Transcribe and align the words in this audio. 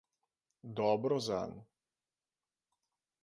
Dobro 0.79 1.19
zanj. 1.27 1.61